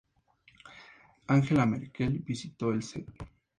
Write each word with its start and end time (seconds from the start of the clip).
Angela 1.27 1.67
Merkel 1.67 2.23
visitó 2.25 2.71
el 2.71 2.81
set. 2.81 3.05